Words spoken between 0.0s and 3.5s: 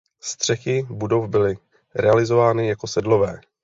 Střechy budov byly realizovány jako sedlové.